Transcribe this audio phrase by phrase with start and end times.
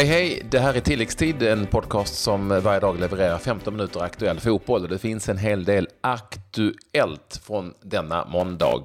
[0.00, 0.42] Hej hej!
[0.50, 4.88] Det här är Tilläggstid, en podcast som varje dag levererar 15 minuter aktuell fotboll.
[4.88, 8.84] Det finns en hel del aktuellt från denna måndag.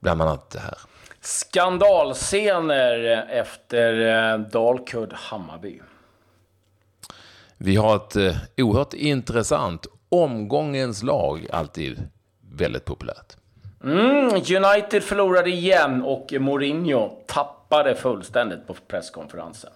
[0.00, 0.78] Bland annat det här.
[1.20, 4.00] Skandalscener efter
[4.32, 5.80] eh, Dalkurd Hammarby.
[7.56, 12.08] Vi har ett eh, oerhört intressant omgångens lag, alltid
[12.52, 13.36] väldigt populärt.
[13.84, 19.70] Mm, United förlorade igen och Mourinho tappade fullständigt på presskonferensen.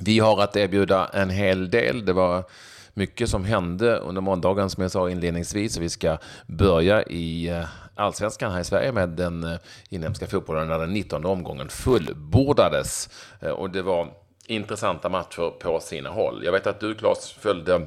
[0.00, 2.04] Vi har att erbjuda en hel del.
[2.04, 2.44] Det var
[2.94, 5.76] mycket som hände under måndagen som jag sa inledningsvis.
[5.76, 7.64] Vi ska börja i eh,
[7.94, 13.08] allsvenskan här i Sverige med den eh, inhemska fotbollen när den 19 omgången fullbordades.
[13.40, 14.12] Eh, och det var
[14.46, 16.44] intressanta matcher på sina håll.
[16.44, 17.86] Jag vet att du Claes följde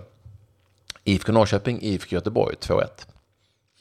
[1.04, 2.88] IFK Norrköping, IFK Göteborg 2-1.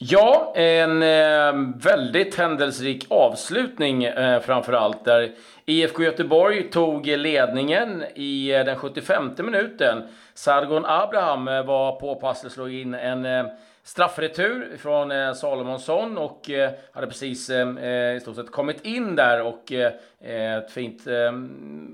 [0.03, 5.31] Ja, en eh, väldigt händelserik avslutning eh, framför allt där
[5.65, 10.03] IFK Göteborg tog ledningen i eh, den 75 minuten.
[10.33, 13.45] Sargon Abraham eh, var påpasslig och slog in en eh,
[13.83, 19.15] straffretur från eh, Salomonsson och eh, hade precis eh, eh, i stort sett kommit in
[19.15, 21.01] där och eh, ett fint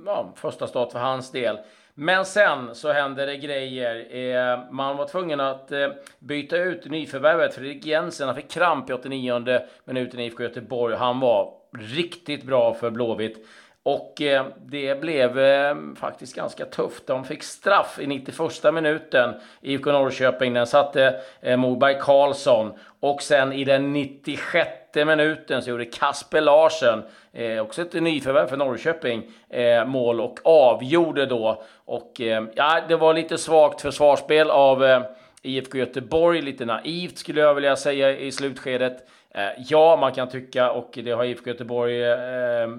[0.06, 1.58] ja, första start för hans del.
[2.00, 4.16] Men sen så hände det grejer.
[4.16, 8.28] Eh, man var tvungen att eh, byta ut nyförvärvet Fredrik Jensen.
[8.28, 10.96] Han fick kramp i 89 minuten i IFK Göteborg.
[10.96, 13.48] Han var riktigt bra för Blåvitt.
[13.84, 17.08] Och eh, det blev eh, faktiskt ganska tufft.
[17.08, 19.34] De fick straff i 91 minuten.
[19.62, 22.74] IFK Norrköping, den satte eh, Moberg Karlsson.
[23.00, 24.70] Och sen i den 96
[25.06, 27.04] minuten så gjorde Kasper Larsen,
[27.34, 31.64] eh, också ett nyförvärv för Norrköping, eh, mål och avgjorde då.
[31.86, 35.02] Och eh, ja, det var lite svagt försvarsspel av eh,
[35.42, 39.08] IFK Göteborg, lite naivt skulle jag vilja säga i slutskedet.
[39.32, 42.70] Eh, ja, man kan tycka, och det har IFK Göteborg eh,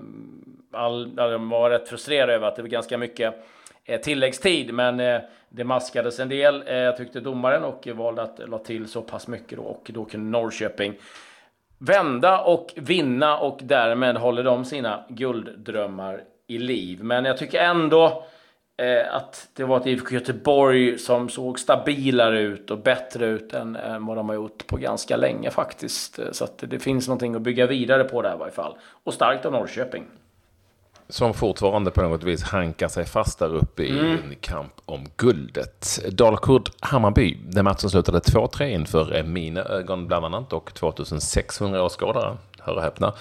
[0.73, 3.35] all, de var rätt frustrerade över att det var ganska mycket
[3.85, 8.59] eh, tilläggstid, men eh, det maskades en del, eh, tyckte domaren, och valde att la
[8.59, 10.95] till så pass mycket då, och då kunde Norrköping
[11.79, 17.03] vända och vinna och därmed håller de sina gulddrömmar i liv.
[17.03, 18.25] Men jag tycker ändå
[18.77, 23.77] eh, att det var ett IFK Göteborg som såg stabilare ut och bättre ut än,
[23.77, 26.19] än vad de har gjort på ganska länge faktiskt.
[26.33, 28.77] Så att det finns någonting att bygga vidare på där i varje fall.
[29.05, 30.05] Och starkt av Norrköping
[31.09, 34.11] som fortfarande på något vis hankar sig fast där uppe i mm.
[34.13, 36.01] en kamp om guldet.
[36.09, 42.83] Dalkurd-Hammarby, den matchen slutade 2-3 inför mina ögon bland annat och 2600 åskådare, hör och
[42.83, 43.15] häpna,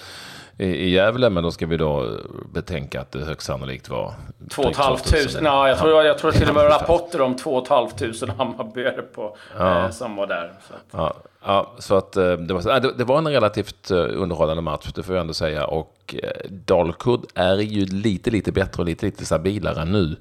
[0.57, 1.29] i Gävle.
[1.29, 2.09] Men då ska vi då
[2.53, 4.13] betänka att det högst sannolikt var
[4.49, 4.99] 2 500.
[5.41, 9.85] Ja, jag tror, jag tror till och med rapporter om 2 500 Hammarbyare på, ja.
[9.85, 10.53] eh, som var där.
[10.67, 10.85] Så att.
[10.91, 11.13] Ja.
[11.47, 15.15] Ja, så att eh, det var, det var en relativt eh, underhållande match, det får
[15.15, 15.65] jag ändå säga.
[15.65, 20.15] Och eh, Dalkurd är ju lite, lite bättre och lite, lite stabilare nu,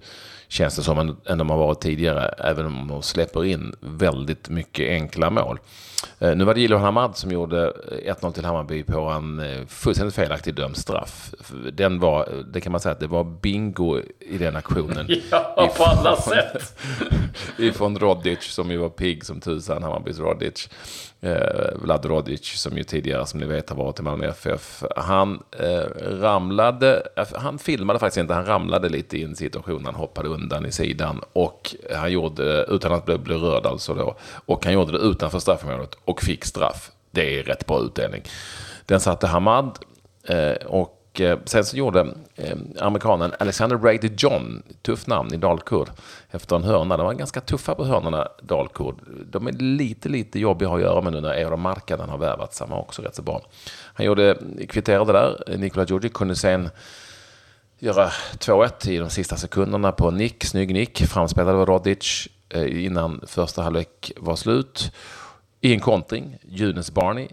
[0.49, 2.34] känns det som, än, än de har varit tidigare.
[2.39, 5.59] Även om de släpper in väldigt mycket enkla mål.
[6.19, 7.73] Eh, nu var det Jiloan Hamad som gjorde
[8.21, 11.35] 1-0 till Hammarby på en eh, fullständigt felaktig dömd straff.
[11.73, 15.06] Den var, det kan man säga att det var bingo i den aktionen.
[15.31, 16.79] ja, på alla sätt.
[17.59, 20.69] ifrån Rodic som ju var pigg som tusan, Hammarbys Rodic.
[21.21, 24.85] Eh, Vlad Rodic som ju tidigare, som ni vet, har varit i Malmö FF.
[24.97, 27.03] Han eh, ramlade,
[27.35, 31.21] han filmade faktiskt inte, han ramlade lite i en situation, han hoppade undan i sidan
[31.33, 34.17] och han gjorde, utan att bli, bli rörd alltså då,
[34.47, 36.91] och han gjorde det utanför straffområdet och fick straff.
[37.11, 38.23] Det är rätt bra utdelning.
[38.87, 39.79] Den satte Hamad
[40.29, 42.01] eh, och eh, sen så gjorde
[42.35, 45.89] eh, amerikanen Alexander Brady John, tufft namn i Dalkurd,
[46.31, 46.97] efter en hörna.
[46.97, 48.95] De var ganska tuffa på hörnorna, Dalkurd.
[49.31, 52.61] De är lite, lite jobbiga att göra med nu när Eero Markkanen har värvats.
[52.61, 53.43] Han var också rätt så bra.
[53.95, 54.37] Han gjorde,
[54.69, 55.57] kvitterade där.
[55.57, 56.71] Nikola Djurdjic kunde sen
[57.78, 61.06] göra 2-1 i de sista sekunderna på nick, snygg nick.
[61.06, 64.92] Framspelade av Rodic eh, innan första halvlek var slut.
[65.60, 67.28] I en kontring, Junes Barney,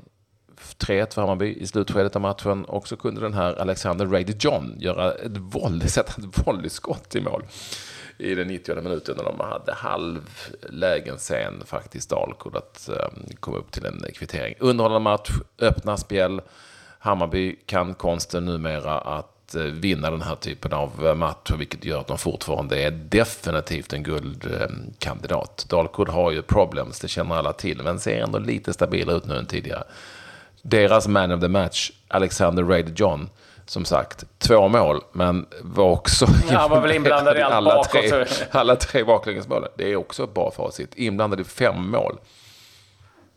[0.78, 2.66] 3-1 för Hammarby i slutskedet av matchen.
[2.66, 7.22] Och så kunde den här Alexander Rady John göra ett volley, sätta ett volleyskott i
[7.22, 7.44] mål
[8.18, 13.72] i den 90 minuten när de hade halvlägen sen faktiskt Dalkurd att ehm, komma upp
[13.72, 14.56] till en kvittering.
[14.60, 16.42] Underhållande match, öppna spel.
[17.00, 22.00] Hammarby kan konsten numera att Eh, vinna den här typen av eh, matcher, vilket gör
[22.00, 25.66] att de fortfarande är definitivt en guldkandidat.
[25.70, 29.38] Dalkurd har ju problems, det känner alla till, men ser ändå lite stabilare ut nu
[29.38, 29.84] än tidigare.
[30.62, 33.30] Deras man of the match, Alexander Raid John,
[33.66, 37.76] som sagt, två mål, men var också ja, han var väl inblandad i allt alla
[37.76, 38.10] bakåt.
[38.10, 39.66] Tre, alla tre baklängesmål.
[39.78, 40.96] Det är också ett bra facit.
[40.96, 42.18] Inblandad i fem mål.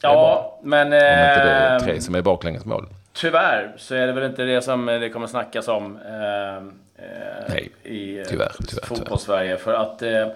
[0.00, 0.86] Ja, men...
[0.86, 2.86] Om inte det är eh, tre som är baklängesmål.
[3.12, 5.96] Tyvärr så är det väl inte det som det kommer snackas om.
[5.96, 6.62] Eh,
[7.48, 9.56] Nej, i tyvärr, tyvärr, fotbollssverige.
[9.56, 10.26] För att eh,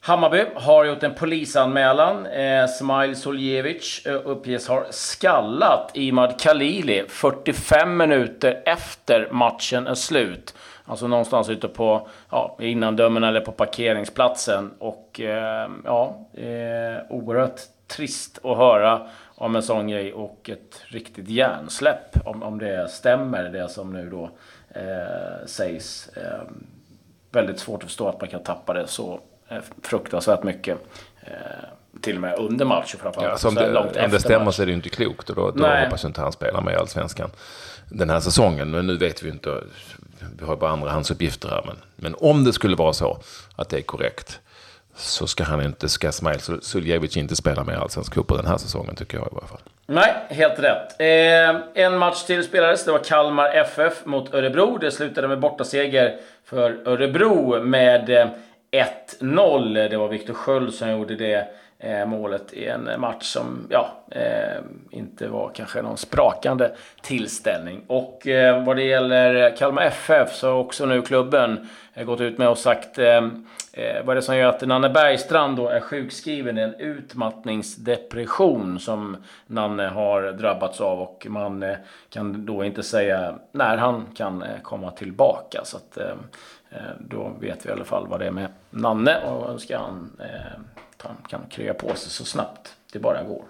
[0.00, 2.26] Hammarby har gjort en polisanmälan.
[2.26, 10.54] Eh, Smail Soljevic eh, uppges ha skallat Imad Khalili 45 minuter efter matchen är slut.
[10.84, 14.70] Alltså någonstans ute på ja, innandömen eller på parkeringsplatsen.
[14.78, 21.28] Och eh, ja, eh, oerhört trist att höra om en sån grej och ett riktigt
[21.28, 22.26] hjärnsläpp.
[22.26, 24.30] Om, om det stämmer, det som nu då
[24.68, 26.08] eh, sägs.
[26.08, 26.40] Eh,
[27.32, 30.78] väldigt svårt att förstå att man kan tappa det så eh, fruktansvärt mycket.
[31.20, 31.30] Eh,
[32.00, 33.26] till och med under matchen framförallt.
[33.26, 35.50] Ja, alltså om, det, om det stämmer så är det ju inte klokt och då,
[35.50, 37.30] då hoppas jag inte han spelar med i Allsvenskan
[37.88, 38.70] den här säsongen.
[38.70, 39.62] Men nu vet vi inte,
[40.38, 41.62] vi har bara andrahandsuppgifter här.
[41.66, 43.18] Men, men om det skulle vara så
[43.56, 44.40] att det är korrekt
[44.96, 48.96] så ska han inte, ska Smail Suljevic inte spela med allsvensk fotboll den här säsongen
[48.96, 49.60] tycker jag i varje fall.
[49.86, 51.00] Nej, helt rätt.
[51.00, 52.84] Eh, en match till spelades.
[52.84, 54.78] Det var Kalmar FF mot Örebro.
[54.78, 58.28] Det slutade med bortaseger för Örebro med eh,
[59.20, 59.88] 1-0.
[59.88, 61.48] Det var Viktor Sköld som gjorde det
[61.78, 66.70] eh, målet i en match som ja, eh, inte var kanske någon sprakande
[67.02, 67.82] tillställning.
[67.86, 72.38] Och eh, vad det gäller Kalmar FF så har också nu klubben Eh, gått ut
[72.38, 73.24] med och sagt eh,
[73.72, 78.80] eh, vad är det som gör att Nanne Bergstrand då är sjukskriven i en utmattningsdepression
[78.80, 79.16] som
[79.46, 81.76] Nanne har drabbats av och man eh,
[82.08, 85.60] kan då inte säga när han kan eh, komma tillbaka.
[85.64, 86.14] Så att, eh,
[86.70, 90.20] eh då vet vi i alla fall vad det är med Nanne och önskar han
[90.98, 93.44] han kan krya på sig så snabbt det bara går.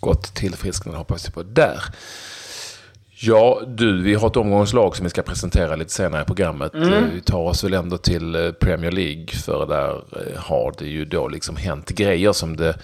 [0.00, 1.80] Gott tillfrisknande hoppas vi på där.
[3.22, 6.74] Ja, du, vi har ett omgångslag som vi ska presentera lite senare i programmet.
[6.74, 7.10] Mm.
[7.14, 11.04] Vi tar oss väl ändå till eh, Premier League, för där eh, har det ju
[11.04, 12.78] då liksom hänt grejer som det,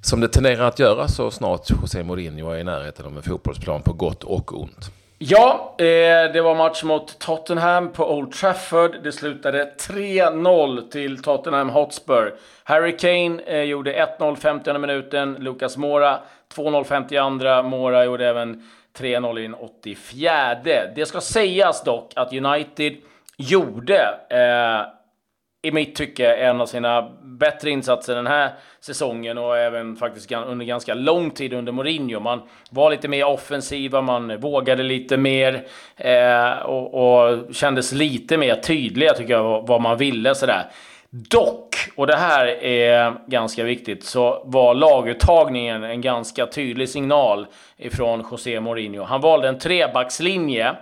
[0.00, 3.82] som det tenderar att göra så snart José Mourinho är i närheten av en fotbollsplan
[3.82, 4.90] på gott och ont.
[5.22, 8.96] Ja, eh, det var match mot Tottenham på Old Trafford.
[9.02, 12.34] Det slutade 3-0 till Tottenham Hotspur.
[12.64, 15.36] Harry Kane eh, gjorde 1-0 50 minuten.
[15.38, 16.18] Lucas Mora
[16.54, 17.62] 2-0 52.
[17.62, 18.68] Mora gjorde även
[18.98, 20.54] 3-0 i den 84.
[20.94, 22.96] Det ska sägas dock att United
[23.36, 24.99] gjorde eh,
[25.62, 30.66] i mitt tycke en av sina bättre insatser den här säsongen och även faktiskt under
[30.66, 32.20] ganska lång tid under Mourinho.
[32.20, 35.66] Man var lite mer offensiva, man vågade lite mer
[35.96, 40.70] eh, och, och kändes lite mer tydliga tycker jag vad man ville sådär.
[41.10, 47.46] Dock, och det här är ganska viktigt, så var laguttagningen en ganska tydlig signal
[47.76, 49.02] ifrån José Mourinho.
[49.02, 50.74] Han valde en trebackslinje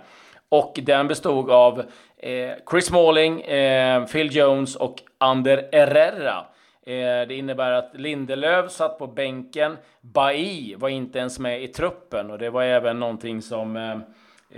[0.49, 1.79] och den bestod av
[2.17, 6.45] eh, Chris Smalling, eh, Phil Jones och Ander Herrera.
[6.85, 9.77] Eh, det innebär att Lindelöf satt på bänken.
[10.01, 13.91] Bailly var inte ens med i truppen och det var även någonting som eh,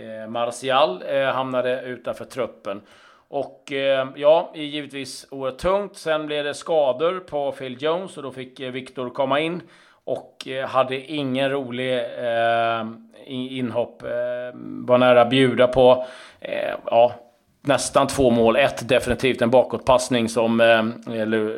[0.03, 2.81] eh Martial eh, hamnade utanför truppen.
[3.27, 5.97] Och eh, ja, givetvis oerhört tungt.
[5.97, 9.61] Sen blev det skador på Phil Jones och då fick eh, Victor komma in
[10.03, 12.85] och eh, hade ingen rolig eh,
[13.25, 14.03] inhopp.
[14.03, 16.05] Eh, var nära att bjuda på
[16.39, 17.15] eh, ja,
[17.61, 18.55] nästan två mål.
[18.55, 20.83] Ett definitivt en bakåtpassning som eh,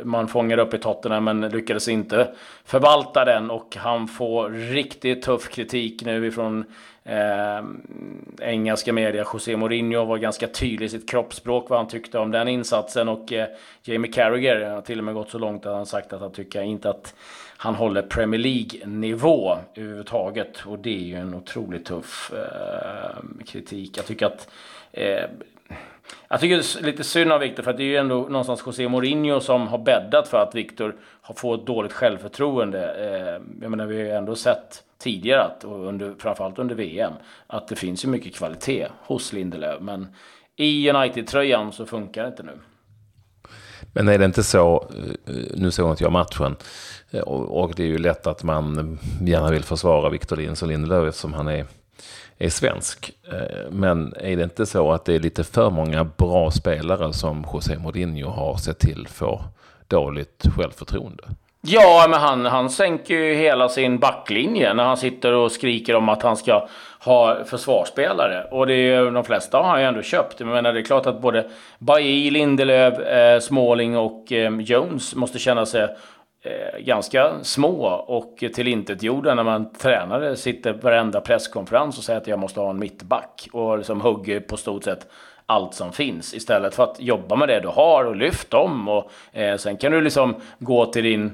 [0.04, 2.34] man fångade upp i Tottenham men lyckades inte
[2.66, 6.66] förvalta den och han får riktigt tuff kritik nu ifrån
[7.04, 7.64] eh,
[8.42, 9.26] engelska media.
[9.34, 13.34] José Mourinho var ganska tydlig i sitt kroppsspråk vad han tyckte om den insatsen och
[13.34, 13.48] eh,
[13.84, 16.62] Jamie Carragher har till och med gått så långt att han sagt att han tycker
[16.62, 17.16] inte att
[17.58, 20.60] han håller Premier League-nivå överhuvudtaget.
[20.66, 23.98] Och det är ju en otroligt tuff eh, kritik.
[23.98, 24.50] Jag tycker att
[24.92, 25.24] eh,
[26.30, 28.64] jag tycker det är lite synd av Victor, för att det är ju ändå någonstans
[28.66, 32.94] José Mourinho som har bäddat för att Victor har fått dåligt självförtroende.
[32.94, 37.14] Eh, jag menar, vi har ju ändå sett tidigare, att, och under, framförallt under VM,
[37.48, 39.82] att det finns ju mycket kvalitet hos Lindelöf.
[39.82, 40.08] Men
[40.56, 42.60] i United-tröjan så funkar det inte nu.
[43.94, 44.88] Men är det inte så,
[45.28, 46.56] eh, nu såg inte jag matchen,
[47.12, 51.08] eh, och det är ju lätt att man gärna vill försvara Victor Linds och Lindelöf
[51.10, 51.66] eftersom han är,
[52.38, 53.12] är svensk.
[53.32, 57.46] Eh, men är det inte så att det är lite för många bra spelare som
[57.54, 59.42] José Mourinho har sett till får
[59.88, 61.24] dåligt självförtroende?
[61.66, 66.10] Ja, men han, han sänker ju hela sin backlinje när han sitter och skriker om
[66.10, 66.68] att han ska
[67.00, 68.44] ha försvarsspelare.
[68.52, 70.40] Och det är, de flesta har han ju ändå köpt.
[70.40, 75.40] Jag menar, det är klart att både Bailly, Lindelöf, eh, Småling och eh, Jones måste
[75.40, 75.88] känna sig
[76.46, 82.28] Eh, ganska små och tillintetgjorda när man tränare sitter på varenda presskonferens och säger att
[82.28, 85.08] jag måste ha en mittback och liksom hugger på stort sett
[85.46, 89.12] allt som finns istället för att jobba med det du har och lyft dem och
[89.32, 91.26] eh, sen kan du liksom gå till din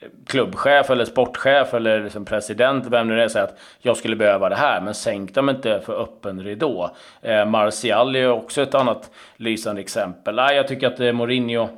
[0.00, 4.48] eh, klubbchef eller sportchef eller liksom president, vem nu är, säger att jag skulle behöva
[4.48, 4.80] det här.
[4.80, 6.90] Men sänk dem inte för öppen ridå.
[7.22, 10.34] Eh, Martial är också ett annat lysande exempel.
[10.34, 11.68] Nej, jag tycker att eh, Mourinho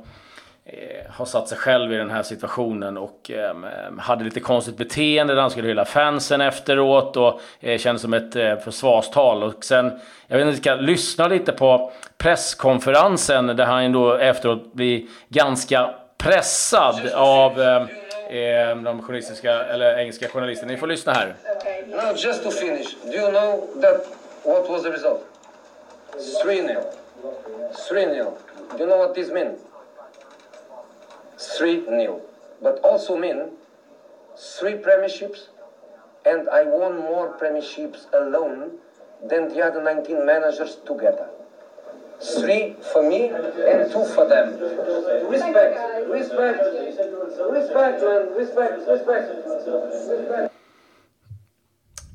[0.65, 3.55] eh, har satt sig själv i den här situationen och eh,
[3.99, 8.35] hade lite konstigt beteende där han skulle hylla fansen efteråt och eh, kändes som ett
[8.35, 9.43] eh, försvarstal.
[9.43, 15.03] Och sen, jag vet inte, ska lyssna lite på presskonferensen där han då efteråt blir
[15.29, 17.81] ganska pressad av eh,
[18.37, 20.71] eh, de journalistiska, eller engelska journalisterna.
[20.71, 21.35] Ni får lyssna här.
[21.87, 24.07] Now, just to finish, do you know that
[24.43, 25.21] what was the result?
[26.43, 26.75] 3 0.
[27.89, 28.25] 3 0.
[28.71, 29.59] Do you know what this means?
[31.37, 32.21] 3 0.
[32.61, 33.51] But also mean
[34.37, 35.47] three premierships,
[36.25, 38.77] and I won more premierships alone
[39.27, 41.29] than the other 19 managers together.
[42.39, 44.57] Three for me and two for them.
[45.29, 46.59] Respect, respect,
[47.51, 50.54] respect, man, respect, respect, respect.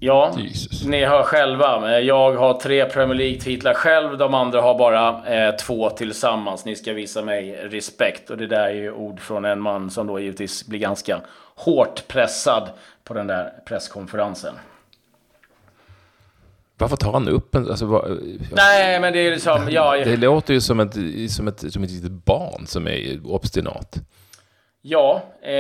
[0.03, 0.85] Ja, Jesus.
[0.85, 1.93] ni hör själva.
[1.93, 4.19] Eh, Jag har tre Premier League-titlar själv.
[4.19, 6.65] De andra har bara eh, två tillsammans.
[6.65, 8.31] Ni ska visa mig respekt.
[8.31, 11.21] Och det där är ju ord från en man som då givetvis blir ganska
[11.57, 12.69] hårt pressad
[13.05, 14.55] på den där presskonferensen.
[16.79, 17.71] Varför tar han upp en...
[17.71, 18.19] Alltså, vad-
[18.53, 19.69] Nej, men det är liksom...
[19.71, 20.95] Ja, det låter ju som ett,
[21.33, 23.97] som, ett, som ett litet barn som är obstinat.
[24.83, 25.53] Ja, eh,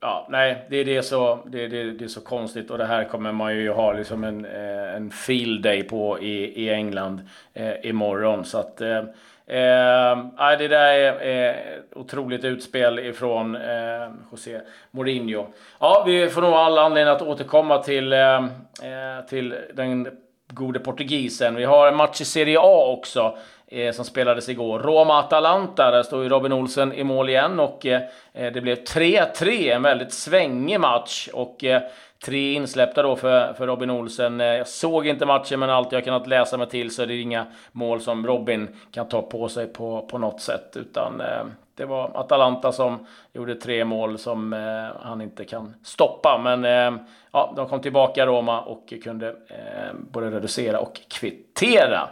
[0.00, 3.04] ja, nej, det, det, är så, det, det, det är så konstigt och det här
[3.04, 7.20] kommer man ju ha liksom en, eh, en field day på i, i England
[7.54, 8.44] eh, imorgon.
[8.44, 8.98] Så att, eh,
[9.46, 11.54] eh, det där är eh,
[11.94, 14.60] otroligt utspel ifrån eh, José
[14.90, 15.46] Mourinho.
[15.80, 20.08] Ja, vi får nog alla anledning att återkomma till, eh, eh, till den
[20.48, 21.54] gode portugisen.
[21.54, 24.78] Vi har en match i Serie A också eh, som spelades igår.
[24.78, 29.82] Roma-Atalanta, där står ju Robin Olsen i mål igen och eh, det blev 3-3, en
[29.82, 31.82] väldigt svängig match och eh,
[32.24, 34.40] tre insläppta då för, för Robin Olsen.
[34.40, 37.16] Eh, Jag såg inte matchen men allt jag kunnat läsa mig till så är det
[37.20, 41.44] inga mål som Robin kan ta på sig på, på något sätt utan eh,
[41.74, 46.40] det var Atalanta som gjorde tre mål som eh, han inte kan stoppa.
[46.44, 47.00] Men eh,
[47.32, 52.08] ja, de kom tillbaka Roma och kunde eh, både reducera och kvittera.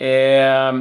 [0.00, 0.72] Eh,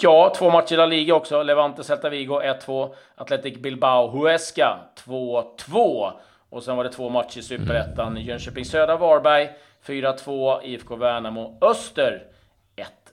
[0.00, 1.42] ja, två matcher i La Liga också.
[1.42, 2.94] Levante Celta Vigo 1-2.
[3.14, 6.12] Athletic Bilbao Huesca 2-2.
[6.50, 8.16] Och sen var det två matcher i Superettan.
[8.16, 9.48] Jönköping Södra Varberg
[9.86, 10.62] 4-2.
[10.62, 12.22] IFK Värnamo Öster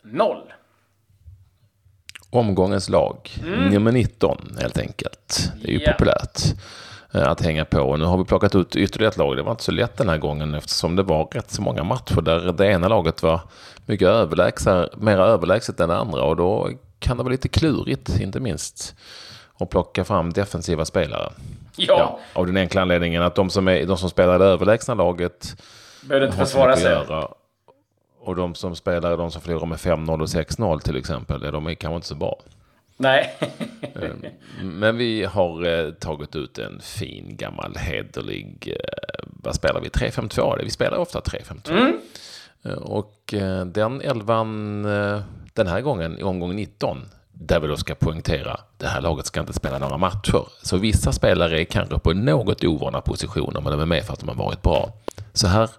[0.03, 0.35] 1-0.
[2.29, 3.29] Omgångens lag,
[3.71, 5.51] nummer 19 helt enkelt.
[5.61, 5.91] Det är ju Ja.
[5.91, 6.39] populärt
[7.23, 7.79] att hänga på.
[7.81, 9.37] Och nu har vi plockat ut ytterligare ett lag.
[9.37, 12.21] Det var inte så lätt den här gången eftersom det var rätt så många matcher
[12.21, 13.41] där det ena laget var
[13.85, 16.23] mycket överlägset, mer överlägset än det andra.
[16.23, 16.69] Och då
[16.99, 18.95] kan det vara lite klurigt, inte minst,
[19.57, 21.31] att plocka fram defensiva spelare.
[21.75, 25.55] Ja, av den enkla anledningen att de som, är, de som spelar det överlägsna laget
[26.01, 26.91] behövde inte försvara sig.
[26.91, 27.27] göra.
[28.21, 31.67] Och de som spelar, de som förlorar med 5-0 och 6-0 till exempel, ja, de
[31.67, 32.39] är kanske inte så bra.
[32.97, 33.37] Nej.
[34.63, 39.89] Men vi har eh, tagit ut en fin gammal hederlig, eh, vad spelar vi?
[39.89, 40.63] 3-5-2?
[40.63, 41.93] Vi spelar ofta 3-5-2.
[42.63, 43.33] Eh, och
[43.65, 44.83] den elvan
[45.53, 49.39] den här gången i omgång 19, där vi då ska poängtera, det här laget ska
[49.39, 50.47] inte spela några matcher.
[50.61, 54.19] Så vissa spelare är kanske på något ovana positioner, men de är med för att
[54.19, 54.93] de har varit bra.
[55.33, 55.69] Så här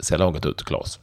[0.00, 0.98] ser laget ut, Claes.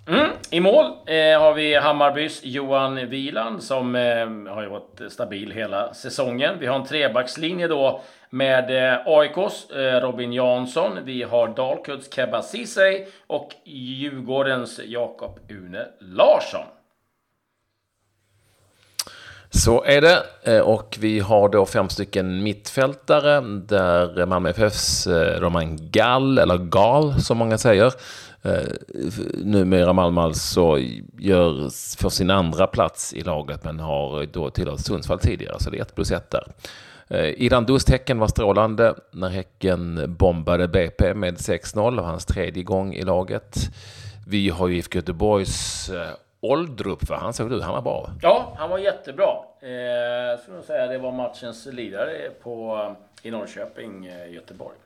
[0.54, 5.94] I mål eh, har vi Hammarbys Johan Wieland som eh, har ju varit stabil hela
[5.94, 6.56] säsongen.
[6.60, 11.00] Vi har en trebackslinje då med eh, AIKs eh, Robin Jansson.
[11.04, 16.66] Vi har Dalkurds Kebba Ceesay och Djurgårdens Jakob Une Larsson.
[19.54, 20.24] Så är det.
[20.44, 26.58] Eh, och vi har då fem stycken mittfältare där Malmö FFs eh, Roman Gall, eller
[26.58, 27.94] Gal som många säger,
[28.42, 28.62] eh,
[29.44, 30.80] numera Malmö alltså
[31.18, 35.78] gör för sin andra plats i laget men har då tillhört Sundsvall tidigare, så det
[35.78, 36.48] är ett plus ett där.
[37.38, 42.94] Idan Dust Häcken var strålande när Häcken bombade BP med 6-0, och hans tredje gång
[42.94, 43.70] i laget.
[44.28, 45.90] Vi har ju IFK Göteborgs
[46.44, 47.18] Oldrup, va?
[47.18, 48.10] han såg du, han var bra.
[48.22, 49.30] Ja, han var jättebra.
[49.62, 52.80] Eh, jag skulle nog säga det var matchens lirare på,
[53.24, 54.78] eh, i Norrköping, eh, Göteborg.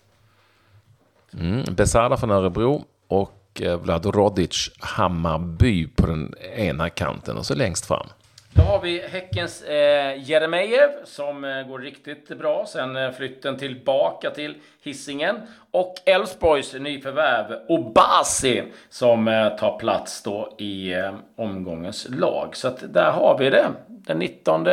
[1.40, 1.64] Mm.
[1.76, 7.86] Besara från Örebro och eh, Vlad Rodic Hammarby på den ena kanten och så längst
[7.86, 8.08] fram.
[8.56, 14.30] Då har vi Häckens eh, Jeremejeff som eh, går riktigt bra sen eh, flytten tillbaka
[14.30, 15.36] till Hissingen
[15.72, 22.56] Och Elfsborgs nyförvärv Obasi som eh, tar plats då i eh, omgångens lag.
[22.56, 23.68] Så att där har vi det.
[23.88, 24.68] Den 19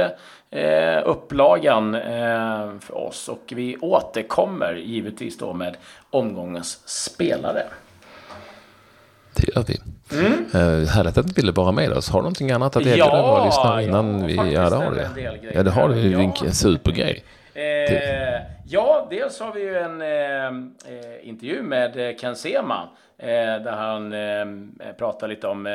[0.51, 3.29] eh, upplagan eh, för oss.
[3.29, 5.77] Och vi återkommer givetvis då med
[6.11, 7.65] omgångens spelare.
[9.35, 9.79] Det gör vi.
[10.13, 10.47] Mm.
[10.55, 12.11] Uh, härligt att du ville vara med oss.
[12.11, 14.53] Har du någonting annat att erbjuda ja, våra lyssnare innan ja, vi...
[14.53, 15.31] Ja, det har du.
[15.55, 16.11] Ja, det har du.
[16.11, 16.35] Ja.
[16.47, 17.25] En supergrej.
[17.55, 22.89] Eh, ja, dels har vi ju en eh, eh intervju med Ken Sema.
[23.19, 25.67] Eh, där han eh, pratar lite om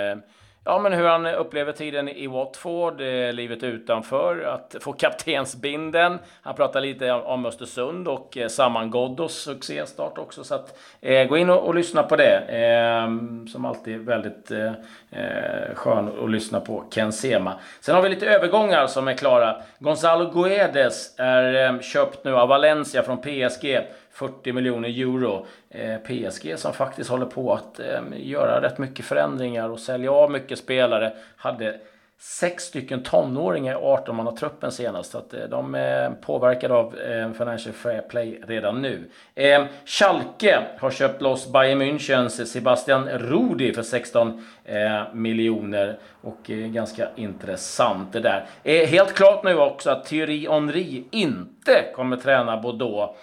[0.70, 6.20] Ja, men hur han upplever tiden i Watford, eh, livet utanför, att få kaptensbinden.
[6.42, 10.44] Han pratar lite om Östersund och eh, Saman Ghoddos succéstart också.
[10.44, 12.38] Så att, eh, gå in och, och, lyssna på det.
[12.38, 13.08] Eh,
[13.52, 14.72] som alltid väldigt eh,
[15.12, 17.54] eh, skön att lyssna på Ken Sema.
[17.80, 19.56] Sen har vi lite övergångar som är klara.
[19.80, 23.80] Gonzalo Guedes är eh, köpt nu av Valencia från PSG
[24.12, 25.46] 40 miljoner euro.
[25.70, 30.32] Eh, PSG som faktiskt håller på att eh, göra rätt mycket förändringar och sälja av
[30.32, 31.14] mycket spelare.
[31.38, 31.80] Hade
[32.20, 35.12] sex stycken tonåringar i 18-mannatruppen senast.
[35.12, 39.10] Så att eh, de är påverkade av eh, Financial Fair Play redan nu.
[39.36, 46.00] Ehm, Schalke har köpt loss Bayern Münchens Sebastian Rudi för 16 eh, miljoner.
[46.22, 48.46] Och ganska intressant det där.
[48.86, 53.18] Helt klart nu också att Thierry Henry inte kommer träna Bordeaux.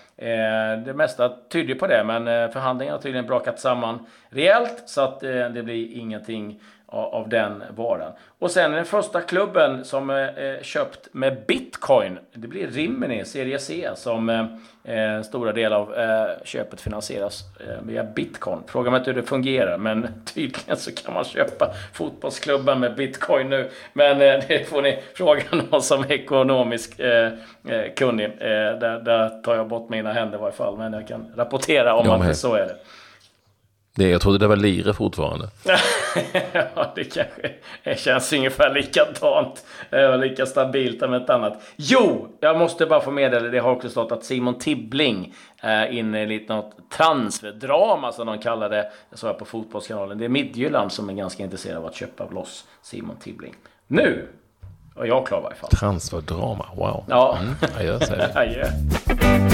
[0.84, 4.82] Det mesta tyder på det, men förhandlingarna har tydligen brakat samman rejält.
[4.86, 6.60] Så att det blir ingenting
[6.94, 8.12] av den varan.
[8.38, 12.18] Och sen den första klubben som är köpt med bitcoin.
[12.32, 14.28] Det blir Rimini, Serie C, som
[14.84, 18.62] eh, stora delar av eh, köpet finansieras eh, via bitcoin.
[18.66, 23.50] Fråga mig inte hur det fungerar, men tydligen så kan man köpa fotbollsklubbar med bitcoin
[23.50, 23.70] nu.
[23.92, 27.32] Men eh, det får ni fråga någon som är ekonomisk eh,
[27.68, 28.24] eh, kunnig.
[28.24, 31.94] Eh, där, där tar jag bort mina händer i varje fall, men jag kan rapportera
[31.94, 32.76] om att det så är det.
[33.96, 35.48] Det, jag trodde det var lire fortfarande.
[36.52, 37.50] ja, det kanske
[37.84, 39.64] det känns ungefär likadant.
[39.90, 41.62] Och lika stabilt om ett annat.
[41.76, 46.22] Jo, jag måste bara få meddela, det har också stått att Simon Tibbling är inne
[46.22, 48.90] i lite något transferdrama som de kallar det.
[49.10, 50.18] Jag sa på Fotbollskanalen.
[50.18, 53.54] Det är Midtjylland som är ganska intresserad av att köpa loss Simon Tibbling.
[53.86, 54.28] Nu
[54.96, 55.70] är jag klar i varje fall.
[55.70, 57.04] Transferdrama, wow.
[57.08, 57.38] Ja.
[57.40, 58.66] Mm, adjö, säger